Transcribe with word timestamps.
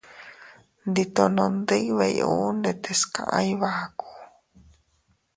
Nditono 0.87 1.43
ndibey 1.57 2.17
uu 2.31 2.49
ndetes 2.59 3.01
kaʼa 3.13 3.37
Iybaku. 3.51 4.09